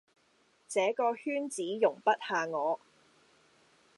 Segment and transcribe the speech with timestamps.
[0.67, 2.79] 這個圈子容不下我